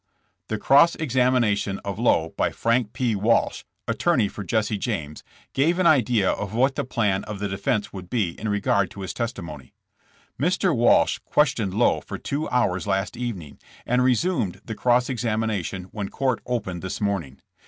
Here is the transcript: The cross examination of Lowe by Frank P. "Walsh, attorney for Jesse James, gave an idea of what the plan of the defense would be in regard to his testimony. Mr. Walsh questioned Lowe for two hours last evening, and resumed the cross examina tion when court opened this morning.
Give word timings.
The 0.47 0.57
cross 0.57 0.95
examination 0.95 1.77
of 1.85 1.99
Lowe 1.99 2.33
by 2.35 2.49
Frank 2.49 2.91
P. 2.91 3.15
"Walsh, 3.15 3.63
attorney 3.87 4.27
for 4.27 4.43
Jesse 4.43 4.79
James, 4.79 5.23
gave 5.53 5.77
an 5.77 5.85
idea 5.85 6.31
of 6.31 6.55
what 6.55 6.73
the 6.73 6.83
plan 6.83 7.23
of 7.25 7.37
the 7.37 7.47
defense 7.47 7.93
would 7.93 8.09
be 8.09 8.31
in 8.39 8.49
regard 8.49 8.89
to 8.89 9.01
his 9.01 9.13
testimony. 9.13 9.75
Mr. 10.39 10.75
Walsh 10.75 11.19
questioned 11.23 11.75
Lowe 11.75 12.01
for 12.01 12.17
two 12.17 12.49
hours 12.49 12.87
last 12.87 13.15
evening, 13.15 13.59
and 13.85 14.03
resumed 14.03 14.59
the 14.65 14.73
cross 14.73 15.05
examina 15.07 15.63
tion 15.63 15.83
when 15.91 16.09
court 16.09 16.41
opened 16.47 16.81
this 16.81 16.99
morning. 16.99 17.39